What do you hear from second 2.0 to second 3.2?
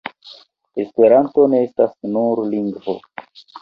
nur lingvo.